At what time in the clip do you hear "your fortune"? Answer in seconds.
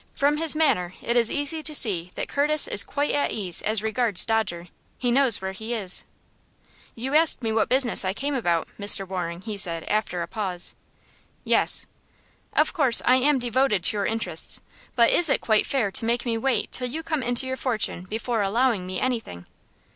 17.45-18.01